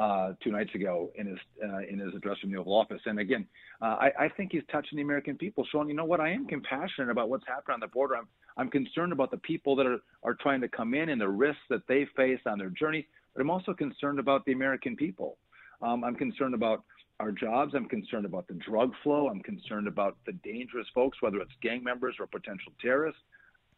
uh, 0.00 0.34
two 0.40 0.52
nights 0.52 0.72
ago 0.76 1.10
in 1.16 1.26
his 1.26 1.38
uh, 1.64 1.78
in 1.90 1.98
his 1.98 2.14
address 2.14 2.38
from 2.38 2.52
the 2.52 2.58
Oval 2.58 2.76
Office. 2.76 3.00
And 3.06 3.18
again, 3.18 3.44
uh, 3.82 3.96
I, 4.06 4.12
I 4.20 4.28
think 4.36 4.52
he's 4.52 4.62
touching 4.70 4.96
the 4.96 5.02
American 5.02 5.36
people, 5.36 5.66
showing 5.72 5.88
you 5.88 5.96
know 5.96 6.04
what 6.04 6.20
I 6.20 6.30
am 6.30 6.46
compassionate 6.46 7.10
about 7.10 7.28
what's 7.28 7.46
happening 7.48 7.74
on 7.74 7.80
the 7.80 7.88
border. 7.88 8.14
I'm 8.14 8.28
I'm 8.56 8.70
concerned 8.70 9.10
about 9.10 9.32
the 9.32 9.38
people 9.38 9.74
that 9.76 9.86
are 9.86 9.98
are 10.22 10.34
trying 10.34 10.60
to 10.60 10.68
come 10.68 10.94
in 10.94 11.08
and 11.08 11.20
the 11.20 11.28
risks 11.28 11.66
that 11.70 11.88
they 11.88 12.06
face 12.14 12.40
on 12.46 12.56
their 12.56 12.70
journey. 12.70 13.08
But 13.34 13.42
I'm 13.42 13.50
also 13.50 13.74
concerned 13.74 14.20
about 14.20 14.44
the 14.44 14.52
American 14.52 14.94
people. 14.94 15.38
Um, 15.82 16.04
I'm 16.04 16.14
concerned 16.14 16.54
about 16.54 16.84
our 17.20 17.32
jobs. 17.32 17.74
I'm 17.74 17.88
concerned 17.88 18.26
about 18.26 18.46
the 18.48 18.54
drug 18.54 18.92
flow. 19.02 19.28
I'm 19.28 19.40
concerned 19.40 19.88
about 19.88 20.16
the 20.26 20.32
dangerous 20.32 20.86
folks, 20.94 21.18
whether 21.20 21.38
it's 21.38 21.52
gang 21.62 21.82
members 21.82 22.16
or 22.20 22.26
potential 22.26 22.72
terrorists. 22.80 23.20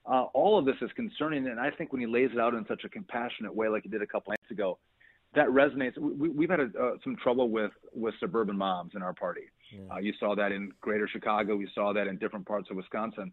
Uh, 0.07 0.25
all 0.33 0.59
of 0.59 0.65
this 0.65 0.77
is 0.81 0.91
concerning, 0.97 1.47
and 1.49 1.61
I 1.61 1.71
think 1.71 1.93
when 1.93 2.01
he 2.01 2.07
lays 2.07 2.31
it 2.33 2.41
out 2.41 2.55
in 2.55 2.65
such 2.67 2.85
a 2.85 2.89
compassionate 2.89 3.55
way, 3.55 3.69
like 3.69 3.83
he 3.83 3.89
did 3.89 4.03
a 4.03 4.07
couple 4.07 4.33
of 4.33 4.39
nights 4.41 4.51
ago, 4.51 4.79
that 5.35 5.49
resonates. 5.49 5.99
We, 5.99 6.47
have 6.47 6.59
had 6.59 6.61
a, 6.61 6.79
uh, 6.83 6.93
some 7.05 7.17
trouble 7.17 7.51
with 7.51 7.73
with 7.93 8.15
suburban 8.19 8.57
moms 8.57 8.93
in 8.95 9.03
our 9.03 9.13
party. 9.13 9.43
Yeah. 9.71 9.97
Uh, 9.97 9.99
you 9.99 10.15
saw 10.19 10.35
that 10.35 10.53
in 10.53 10.73
Greater 10.81 11.07
Chicago. 11.07 11.57
We 11.57 11.69
saw 11.75 11.93
that 11.93 12.07
in 12.07 12.17
different 12.17 12.47
parts 12.47 12.69
of 12.71 12.77
Wisconsin. 12.77 13.31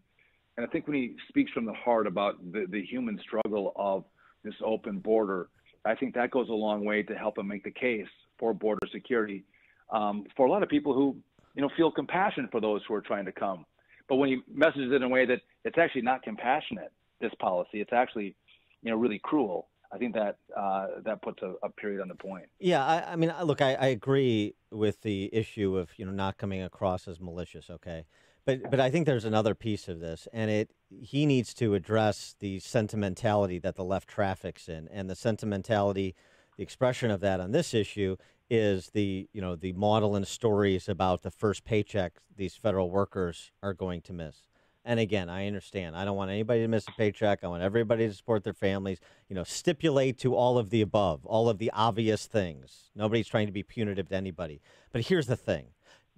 And 0.56 0.66
I 0.66 0.68
think 0.68 0.86
when 0.86 0.96
he 0.96 1.16
speaks 1.28 1.50
from 1.52 1.64
the 1.64 1.72
heart 1.72 2.06
about 2.06 2.36
the, 2.52 2.66
the 2.68 2.84
human 2.84 3.18
struggle 3.20 3.72
of 3.76 4.04
this 4.44 4.54
open 4.64 4.98
border, 4.98 5.48
I 5.86 5.94
think 5.94 6.14
that 6.14 6.30
goes 6.30 6.48
a 6.50 6.52
long 6.52 6.84
way 6.84 7.02
to 7.02 7.14
help 7.14 7.38
him 7.38 7.48
make 7.48 7.64
the 7.64 7.70
case 7.70 8.06
for 8.38 8.52
border 8.52 8.86
security 8.92 9.44
um, 9.90 10.24
for 10.36 10.46
a 10.46 10.50
lot 10.50 10.62
of 10.62 10.68
people 10.68 10.94
who, 10.94 11.16
you 11.54 11.62
know, 11.62 11.70
feel 11.76 11.90
compassion 11.90 12.48
for 12.50 12.60
those 12.60 12.82
who 12.86 12.94
are 12.94 13.00
trying 13.00 13.24
to 13.26 13.32
come. 13.32 13.64
But 14.08 14.16
when 14.16 14.28
he 14.28 14.40
messages 14.52 14.92
it 14.92 14.96
in 14.96 15.02
a 15.02 15.08
way 15.08 15.26
that 15.26 15.40
it's 15.64 15.78
actually 15.78 16.02
not 16.02 16.22
compassionate, 16.22 16.92
this 17.20 17.32
policy, 17.40 17.80
it's 17.80 17.92
actually, 17.92 18.36
you 18.82 18.90
know, 18.90 18.96
really 18.96 19.18
cruel. 19.18 19.68
I 19.92 19.98
think 19.98 20.14
that 20.14 20.38
uh, 20.56 20.86
that 21.04 21.22
puts 21.22 21.42
a, 21.42 21.54
a, 21.62 21.70
period 21.70 22.00
on 22.02 22.08
the 22.08 22.14
point. 22.14 22.46
Yeah, 22.58 22.84
I, 22.84 23.12
I 23.12 23.16
mean, 23.16 23.32
look, 23.44 23.60
I, 23.62 23.74
I, 23.74 23.86
agree 23.86 24.54
with 24.72 25.02
the 25.02 25.32
issue 25.32 25.76
of 25.76 25.90
you 25.96 26.04
know 26.04 26.12
not 26.12 26.38
coming 26.38 26.60
across 26.60 27.06
as 27.06 27.20
malicious. 27.20 27.70
Okay, 27.70 28.04
but 28.44 28.68
but 28.68 28.80
I 28.80 28.90
think 28.90 29.06
there's 29.06 29.24
another 29.24 29.54
piece 29.54 29.88
of 29.88 30.00
this, 30.00 30.26
and 30.32 30.50
it 30.50 30.70
he 31.00 31.24
needs 31.24 31.54
to 31.54 31.74
address 31.74 32.34
the 32.40 32.58
sentimentality 32.58 33.60
that 33.60 33.76
the 33.76 33.84
left 33.84 34.08
traffics 34.08 34.68
in, 34.68 34.88
and 34.88 35.08
the 35.08 35.14
sentimentality, 35.14 36.16
the 36.56 36.64
expression 36.64 37.10
of 37.12 37.20
that 37.20 37.38
on 37.38 37.52
this 37.52 37.72
issue 37.72 38.16
is 38.48 38.90
the 38.90 39.28
you 39.32 39.40
know 39.40 39.56
the 39.56 39.72
model 39.72 40.14
and 40.14 40.26
stories 40.26 40.88
about 40.88 41.22
the 41.22 41.30
first 41.30 41.64
paycheck 41.64 42.14
these 42.36 42.54
federal 42.54 42.90
workers 42.90 43.50
are 43.62 43.74
going 43.74 44.00
to 44.02 44.12
miss. 44.12 44.36
And 44.84 45.00
again, 45.00 45.28
I 45.28 45.48
understand. 45.48 45.96
I 45.96 46.04
don't 46.04 46.16
want 46.16 46.30
anybody 46.30 46.60
to 46.60 46.68
miss 46.68 46.86
a 46.86 46.92
paycheck. 46.92 47.42
I 47.42 47.48
want 47.48 47.62
everybody 47.62 48.06
to 48.06 48.14
support 48.14 48.44
their 48.44 48.54
families. 48.54 49.00
You 49.28 49.34
know, 49.34 49.42
stipulate 49.42 50.16
to 50.18 50.36
all 50.36 50.58
of 50.58 50.70
the 50.70 50.80
above, 50.80 51.26
all 51.26 51.48
of 51.48 51.58
the 51.58 51.72
obvious 51.72 52.26
things. 52.26 52.90
Nobody's 52.94 53.26
trying 53.26 53.46
to 53.46 53.52
be 53.52 53.64
punitive 53.64 54.08
to 54.10 54.14
anybody. 54.14 54.60
But 54.92 55.02
here's 55.02 55.26
the 55.26 55.36
thing: 55.36 55.66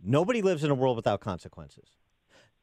nobody 0.02 0.42
lives 0.42 0.64
in 0.64 0.70
a 0.70 0.75
world 0.75 0.97
without 0.97 1.20
consequences. 1.20 1.97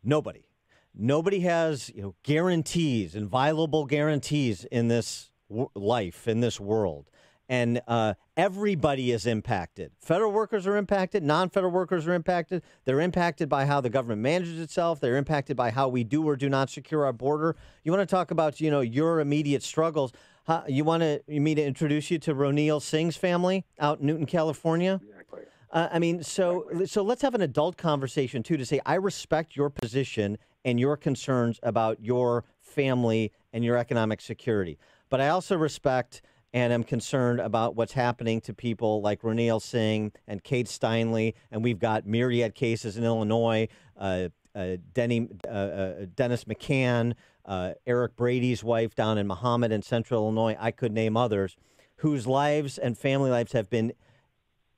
Nobody. 0.04 0.46
Nobody 0.94 1.40
has 1.42 1.92
you 1.94 2.04
know 2.04 2.16
guarantees, 2.24 3.16
inviolable 3.16 3.86
guarantees 3.86 4.64
in 4.66 4.88
this 4.88 5.32
w- 5.50 5.70
life, 5.74 6.28
in 6.28 6.40
this 6.40 6.60
world 6.60 7.10
and 7.48 7.82
uh, 7.88 8.16
everybody 8.36 9.12
is 9.12 9.26
impacted. 9.26 9.92
Federal 10.00 10.32
workers 10.32 10.66
are 10.66 10.78
impacted, 10.78 11.24
non 11.24 11.50
federal 11.50 11.72
workers 11.72 12.08
are 12.08 12.14
impacted. 12.14 12.64
They're 12.86 13.02
impacted 13.02 13.50
by 13.50 13.66
how 13.66 13.82
the 13.82 13.90
government 13.90 14.22
manages 14.22 14.60
itself, 14.60 15.00
they're 15.00 15.18
impacted 15.18 15.56
by 15.56 15.72
how 15.72 15.88
we 15.88 16.04
do 16.04 16.28
or 16.28 16.36
do 16.36 16.50
not 16.50 16.70
secure 16.70 17.06
our 17.06 17.14
border. 17.14 17.56
You 17.84 17.92
want 17.92 18.08
to 18.08 18.14
talk 18.14 18.32
about 18.32 18.60
you 18.60 18.72
know, 18.72 18.82
your 18.82 19.20
immediate 19.20 19.64
struggles. 19.64 20.12
How, 20.46 20.64
you 20.68 20.84
want 20.84 21.02
to, 21.02 21.22
me 21.28 21.56
to 21.56 21.64
introduce 21.64 22.12
you 22.12 22.20
to 22.20 22.36
Ronil 22.36 22.82
Singh's 22.82 23.18
family 23.18 23.66
out 23.80 24.00
in 24.00 24.06
Newton, 24.06 24.26
California? 24.28 25.00
Exactly. 25.04 25.42
Uh, 25.72 25.90
I 25.92 26.00
mean, 26.00 26.24
so 26.24 26.70
so 26.86 27.02
let's 27.04 27.22
have 27.22 27.36
an 27.36 27.42
adult 27.42 27.78
conversation 27.78 28.44
too 28.44 28.56
to 28.56 28.66
say 28.66 28.80
I 28.86 28.96
respect 28.96 29.56
your 29.56 29.70
position 29.70 30.38
and 30.64 30.80
your 30.80 30.98
concerns 30.98 31.60
about 31.64 32.04
your 32.04 32.46
family 32.62 33.32
and 33.52 33.64
your 33.64 33.78
economic 33.78 34.22
security, 34.22 34.78
but 35.10 35.20
I 35.20 35.30
also 35.30 35.58
respect 35.58 36.22
and 36.56 36.72
I'm 36.72 36.86
concerned 36.86 37.42
about 37.42 37.76
what's 37.76 37.92
happening 37.92 38.40
to 38.42 38.54
people 38.54 39.02
like 39.02 39.24
Ronil 39.24 39.62
Singh 39.62 40.14
and 40.26 40.42
Kate 40.42 40.68
Steinle, 40.68 41.34
and 41.52 41.62
we've 41.62 41.80
got 41.80 42.08
myriad 42.08 42.56
cases 42.56 42.96
in 42.96 43.04
Illinois. 43.04 43.68
Uh, 43.98 44.30
uh, 44.56 44.78
Denny, 44.94 45.28
uh, 45.46 45.52
uh 45.52 46.06
Dennis 46.16 46.46
McCann, 46.46 47.16
uh, 47.44 47.74
Eric 47.86 48.16
Brady's 48.16 48.64
wife 48.64 48.96
down 48.96 49.18
in 49.18 49.28
Mahomet 49.28 49.72
in 49.72 49.82
Central 49.82 50.24
Illinois. 50.24 50.56
I 50.58 50.72
could 50.72 50.94
name 50.94 51.18
others 51.18 51.58
whose 51.98 52.26
lives 52.26 52.78
and 52.78 52.98
family 52.98 53.30
lives 53.30 53.52
have 53.52 53.70
been 53.70 53.92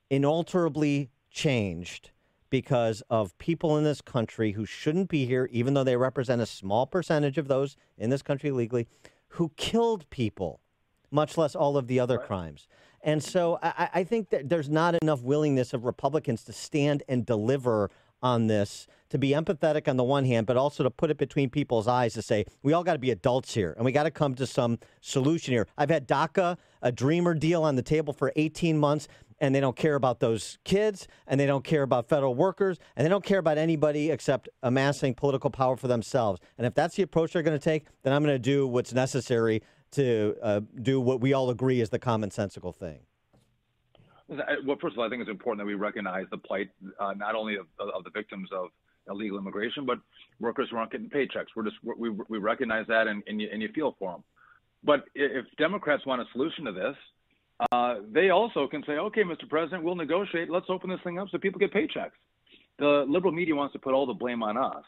inalterably 0.09 1.11
changed 1.29 2.09
because 2.49 3.03
of 3.07 3.37
people 3.37 3.77
in 3.77 3.83
this 3.83 4.01
country 4.01 4.53
who 4.53 4.65
shouldn't 4.65 5.09
be 5.09 5.27
here, 5.27 5.47
even 5.51 5.75
though 5.75 5.83
they 5.83 5.95
represent 5.95 6.41
a 6.41 6.47
small 6.47 6.87
percentage 6.87 7.37
of 7.37 7.47
those 7.47 7.77
in 7.99 8.09
this 8.09 8.23
country 8.23 8.49
legally, 8.49 8.87
who 9.27 9.51
killed 9.57 10.09
people 10.09 10.59
much 11.11 11.37
less 11.37 11.55
all 11.55 11.77
of 11.77 11.87
the 11.87 11.99
other 11.99 12.17
right. 12.17 12.27
crimes. 12.27 12.67
And 13.01 13.23
so 13.23 13.59
I, 13.61 13.89
I, 13.93 14.03
think 14.03 14.31
that 14.31 14.49
there's 14.49 14.69
not 14.69 14.95
enough 15.01 15.21
willingness 15.21 15.73
of 15.73 15.85
Republicans 15.85 16.43
to 16.45 16.53
stand 16.53 17.03
and 17.07 17.25
deliver 17.25 17.89
on 18.21 18.47
this, 18.47 18.87
to 19.09 19.17
be 19.17 19.29
empathetic 19.29 19.87
on 19.87 19.95
the 19.95 20.03
one 20.03 20.25
hand, 20.25 20.47
but 20.47 20.57
also 20.57 20.83
to 20.83 20.89
put 20.89 21.11
it 21.11 21.17
between 21.17 21.49
people's 21.49 21.87
eyes 21.87 22.15
to 22.15 22.21
say, 22.21 22.45
we 22.63 22.73
all 22.73 22.83
got 22.83 22.93
to 22.93 22.99
be 22.99 23.11
adults 23.11 23.53
here 23.53 23.73
and 23.77 23.85
we 23.85 23.91
got 23.91 24.03
to 24.03 24.11
come 24.11 24.33
to 24.35 24.47
some 24.47 24.79
solution 25.01 25.53
here. 25.53 25.67
I've 25.77 25.89
had 25.89 26.07
DACA, 26.07 26.57
a 26.81 26.91
dreamer 26.91 27.33
deal 27.35 27.63
on 27.63 27.75
the 27.75 27.83
table 27.83 28.13
for 28.13 28.33
18 28.35 28.77
months 28.77 29.07
and 29.39 29.53
they 29.53 29.59
don't 29.59 29.75
care 29.75 29.95
about 29.95 30.19
those 30.19 30.57
kids, 30.63 31.07
and 31.27 31.39
they 31.39 31.45
don't 31.45 31.63
care 31.63 31.83
about 31.83 32.09
federal 32.09 32.33
workers, 32.33 32.77
and 32.95 33.05
they 33.05 33.09
don't 33.09 33.23
care 33.23 33.39
about 33.39 33.57
anybody 33.57 34.09
except 34.09 34.49
amassing 34.63 35.13
political 35.13 35.49
power 35.49 35.77
for 35.77 35.87
themselves. 35.87 36.41
And 36.57 36.65
if 36.65 36.73
that's 36.73 36.95
the 36.95 37.03
approach 37.03 37.33
they're 37.33 37.43
going 37.43 37.57
to 37.57 37.63
take, 37.63 37.85
then 38.03 38.13
I'm 38.13 38.23
going 38.23 38.35
to 38.35 38.39
do 38.39 38.65
what's 38.67 38.93
necessary 38.93 39.61
to 39.97 40.35
uh, 40.41 40.61
do 40.81 41.01
what 41.01 41.19
we 41.21 41.33
all 41.33 41.49
agree 41.49 41.81
is 41.81 41.89
the 41.89 41.99
commonsensical 41.99 42.73
thing? 42.73 42.99
Well, 44.29 44.77
first 44.81 44.93
of 44.93 44.99
all, 44.99 45.05
I 45.05 45.09
think 45.09 45.21
it's 45.21 45.29
important 45.29 45.59
that 45.59 45.67
we 45.67 45.75
recognize 45.75 46.25
the 46.31 46.37
plight 46.37 46.69
uh, 46.99 47.13
not 47.13 47.33
only 47.35 47.55
of, 47.55 47.67
of, 47.79 48.03
the 48.03 48.09
victims 48.09 48.49
of 48.51 48.67
illegal 49.09 49.37
immigration, 49.37 49.85
but 49.85 49.99
workers 50.39 50.67
who 50.69 50.77
aren't 50.77 50.91
getting 50.91 51.09
paychecks. 51.09 51.47
We're 51.55 51.63
just 51.63 51.77
we 51.83 52.09
we 52.09 52.37
recognize 52.37 52.85
that 52.87 53.07
and, 53.07 53.23
and 53.27 53.41
you, 53.41 53.47
and 53.51 53.61
you 53.61 53.69
feel 53.73 53.95
for 53.97 54.11
them. 54.11 54.23
But 54.83 55.05
if 55.15 55.45
Democrats 55.57 56.05
want 56.05 56.21
a 56.21 56.25
solution 56.33 56.65
to 56.65 56.71
this, 56.73 56.95
uh, 57.71 57.95
they 58.11 58.29
also 58.29 58.67
can 58.67 58.83
say, 58.85 58.93
okay, 58.93 59.23
Mr. 59.23 59.49
President, 59.49 59.83
we'll 59.83 59.95
negotiate. 59.95 60.49
Let's 60.49 60.69
open 60.69 60.89
this 60.89 60.99
thing 61.03 61.19
up 61.19 61.29
so 61.31 61.37
people 61.37 61.59
get 61.59 61.73
paychecks. 61.73 62.11
The 62.79 63.05
liberal 63.07 63.33
media 63.33 63.55
wants 63.55 63.73
to 63.73 63.79
put 63.79 63.93
all 63.93 64.05
the 64.05 64.13
blame 64.13 64.43
on 64.43 64.57
us. 64.57 64.83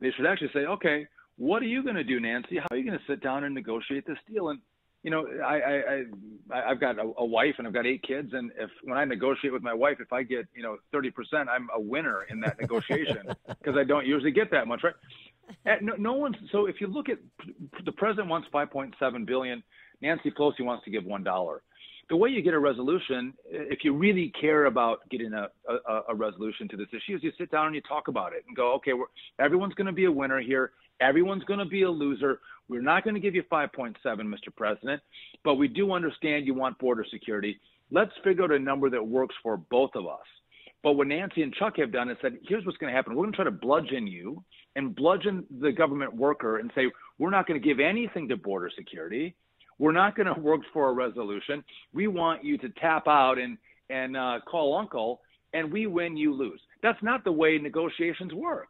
They 0.00 0.10
should 0.12 0.26
actually 0.26 0.50
say, 0.52 0.60
okay, 0.60 1.06
what 1.36 1.62
are 1.62 1.66
you 1.66 1.82
going 1.82 1.96
to 1.96 2.04
do, 2.04 2.20
Nancy? 2.20 2.58
How 2.58 2.66
are 2.70 2.76
you 2.76 2.84
going 2.84 2.98
to 2.98 3.04
sit 3.12 3.22
down 3.22 3.44
and 3.44 3.54
negotiate 3.54 4.06
this 4.06 4.18
deal? 4.30 4.50
And 4.50 4.60
you 5.02 5.10
know, 5.10 5.26
I, 5.44 5.60
I, 5.60 6.04
I 6.52 6.70
I've 6.70 6.80
got 6.80 6.98
a, 6.98 7.12
a 7.18 7.24
wife 7.24 7.56
and 7.58 7.66
I've 7.66 7.74
got 7.74 7.86
eight 7.86 8.02
kids, 8.02 8.30
and 8.32 8.50
if 8.58 8.70
when 8.84 8.96
I 8.96 9.04
negotiate 9.04 9.52
with 9.52 9.62
my 9.62 9.74
wife, 9.74 9.98
if 10.00 10.12
I 10.12 10.22
get 10.22 10.46
you 10.54 10.62
know 10.62 10.78
30 10.92 11.10
percent, 11.10 11.48
I'm 11.48 11.68
a 11.74 11.80
winner 11.80 12.24
in 12.30 12.40
that 12.40 12.58
negotiation 12.60 13.34
because 13.48 13.76
I 13.76 13.84
don't 13.84 14.06
usually 14.06 14.30
get 14.30 14.50
that 14.52 14.66
much, 14.66 14.82
right? 14.82 14.94
And 15.66 15.86
no, 15.86 15.94
no 15.96 16.12
one's 16.14 16.36
so. 16.50 16.66
If 16.66 16.80
you 16.80 16.86
look 16.86 17.10
at 17.10 17.18
the 17.84 17.92
president 17.92 18.28
wants 18.28 18.48
5.7 18.52 19.26
billion, 19.26 19.62
Nancy 20.00 20.30
Pelosi 20.30 20.62
wants 20.62 20.84
to 20.84 20.90
give 20.90 21.04
one 21.04 21.22
dollar. 21.22 21.62
The 22.10 22.16
way 22.16 22.28
you 22.28 22.42
get 22.42 22.52
a 22.52 22.58
resolution, 22.58 23.32
if 23.46 23.78
you 23.82 23.94
really 23.94 24.30
care 24.38 24.66
about 24.66 25.08
getting 25.10 25.32
a, 25.32 25.48
a, 25.88 26.00
a 26.10 26.14
resolution 26.14 26.68
to 26.68 26.76
this 26.76 26.88
issue, 26.90 27.16
is 27.16 27.22
you 27.22 27.32
sit 27.38 27.50
down 27.50 27.66
and 27.66 27.74
you 27.74 27.80
talk 27.80 28.08
about 28.08 28.34
it 28.34 28.44
and 28.46 28.54
go, 28.54 28.74
okay, 28.74 28.92
we're, 28.92 29.06
everyone's 29.38 29.72
going 29.72 29.86
to 29.86 29.92
be 29.92 30.04
a 30.04 30.12
winner 30.12 30.38
here 30.38 30.72
Everyone's 31.00 31.44
going 31.44 31.58
to 31.58 31.64
be 31.64 31.82
a 31.82 31.90
loser. 31.90 32.40
We're 32.68 32.82
not 32.82 33.04
going 33.04 33.14
to 33.14 33.20
give 33.20 33.34
you 33.34 33.42
5.7, 33.44 33.94
Mr. 34.04 34.54
President, 34.56 35.02
but 35.44 35.56
we 35.56 35.68
do 35.68 35.92
understand 35.92 36.46
you 36.46 36.54
want 36.54 36.78
border 36.78 37.04
security. 37.10 37.58
Let's 37.90 38.12
figure 38.22 38.44
out 38.44 38.52
a 38.52 38.58
number 38.58 38.88
that 38.90 39.06
works 39.06 39.34
for 39.42 39.56
both 39.56 39.90
of 39.94 40.06
us. 40.06 40.24
But 40.82 40.92
what 40.92 41.06
Nancy 41.06 41.42
and 41.42 41.54
Chuck 41.54 41.78
have 41.78 41.92
done 41.92 42.10
is 42.10 42.18
said, 42.20 42.38
here's 42.46 42.64
what's 42.66 42.76
going 42.78 42.92
to 42.92 42.96
happen. 42.96 43.14
We're 43.14 43.22
going 43.24 43.32
to 43.32 43.36
try 43.36 43.44
to 43.46 43.50
bludgeon 43.50 44.06
you 44.06 44.44
and 44.76 44.94
bludgeon 44.94 45.44
the 45.60 45.72
government 45.72 46.14
worker 46.14 46.58
and 46.58 46.70
say, 46.74 46.90
we're 47.18 47.30
not 47.30 47.46
going 47.46 47.60
to 47.60 47.66
give 47.66 47.80
anything 47.80 48.28
to 48.28 48.36
border 48.36 48.70
security. 48.76 49.34
We're 49.78 49.92
not 49.92 50.14
going 50.14 50.32
to 50.32 50.38
work 50.38 50.60
for 50.72 50.90
a 50.90 50.92
resolution. 50.92 51.64
We 51.92 52.06
want 52.06 52.44
you 52.44 52.58
to 52.58 52.68
tap 52.80 53.08
out 53.08 53.38
and, 53.38 53.56
and 53.88 54.16
uh, 54.16 54.40
call 54.46 54.76
uncle, 54.76 55.20
and 55.54 55.72
we 55.72 55.86
win, 55.86 56.16
you 56.16 56.34
lose. 56.34 56.60
That's 56.82 57.02
not 57.02 57.24
the 57.24 57.32
way 57.32 57.58
negotiations 57.58 58.32
work. 58.34 58.68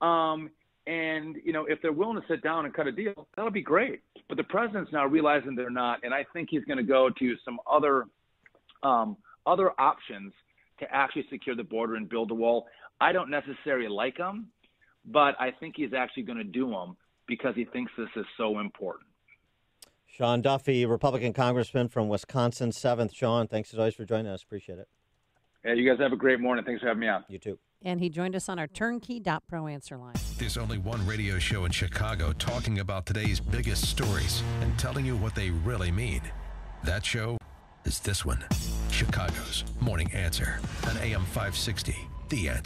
Um, 0.00 0.50
and 0.88 1.36
you 1.44 1.52
know, 1.52 1.66
if 1.66 1.80
they're 1.82 1.92
willing 1.92 2.20
to 2.20 2.26
sit 2.26 2.42
down 2.42 2.64
and 2.64 2.72
cut 2.72 2.86
a 2.86 2.92
deal, 2.92 3.28
that'll 3.36 3.50
be 3.50 3.62
great. 3.62 4.00
But 4.26 4.38
the 4.38 4.44
president's 4.44 4.90
now 4.90 5.04
realizing 5.04 5.54
they're 5.54 5.68
not, 5.70 6.00
and 6.02 6.14
I 6.14 6.24
think 6.32 6.48
he's 6.50 6.64
going 6.64 6.78
to 6.78 6.82
go 6.82 7.10
to 7.10 7.34
some 7.44 7.60
other 7.70 8.06
um, 8.82 9.16
other 9.46 9.72
options 9.78 10.32
to 10.80 10.86
actually 10.90 11.26
secure 11.30 11.54
the 11.54 11.62
border 11.62 11.96
and 11.96 12.08
build 12.08 12.30
a 12.30 12.34
wall. 12.34 12.66
I 13.00 13.12
don't 13.12 13.30
necessarily 13.30 13.88
like 13.88 14.16
them, 14.16 14.48
but 15.04 15.34
I 15.38 15.50
think 15.60 15.74
he's 15.76 15.92
actually 15.92 16.22
going 16.22 16.38
to 16.38 16.44
do 16.44 16.70
them 16.70 16.96
because 17.26 17.54
he 17.54 17.66
thinks 17.66 17.92
this 17.98 18.08
is 18.16 18.24
so 18.38 18.58
important. 18.58 19.06
Sean 20.06 20.40
Duffy, 20.40 20.86
Republican 20.86 21.32
Congressman 21.32 21.88
from 21.88 22.08
Wisconsin, 22.08 22.70
7th. 22.70 23.14
Sean, 23.14 23.46
thanks 23.46 23.72
as 23.72 23.78
always 23.78 23.94
for 23.94 24.04
joining 24.04 24.28
us. 24.28 24.42
Appreciate 24.42 24.78
it. 24.78 24.88
Yeah, 25.64 25.74
you 25.74 25.88
guys 25.88 26.00
have 26.00 26.12
a 26.12 26.16
great 26.16 26.40
morning. 26.40 26.64
Thanks 26.64 26.80
for 26.80 26.88
having 26.88 27.00
me 27.00 27.08
on. 27.08 27.24
You 27.28 27.38
too. 27.38 27.58
And 27.84 28.00
he 28.00 28.08
joined 28.08 28.34
us 28.34 28.48
on 28.48 28.58
our 28.58 28.66
turnkey.pro 28.66 29.66
answer 29.66 29.96
line. 29.96 30.14
There's 30.38 30.56
only 30.56 30.78
one 30.78 31.04
radio 31.06 31.38
show 31.38 31.64
in 31.64 31.70
Chicago 31.70 32.32
talking 32.32 32.80
about 32.80 33.06
today's 33.06 33.40
biggest 33.40 33.88
stories 33.88 34.42
and 34.60 34.76
telling 34.78 35.06
you 35.06 35.16
what 35.16 35.34
they 35.34 35.50
really 35.50 35.92
mean. 35.92 36.22
That 36.84 37.04
show 37.04 37.38
is 37.84 38.00
this 38.00 38.24
one 38.24 38.44
Chicago's 38.90 39.64
Morning 39.80 40.10
Answer 40.12 40.60
on 40.88 40.96
AM 40.98 41.24
560. 41.26 41.96
The 42.28 42.48
Answer. 42.48 42.56